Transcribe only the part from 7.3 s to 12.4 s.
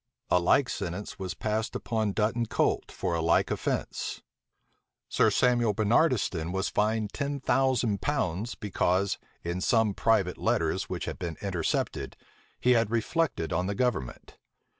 thousand pounds, because, in some private letters which had been intercepted,